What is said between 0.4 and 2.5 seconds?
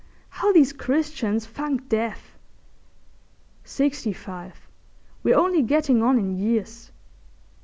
these Christians funk death!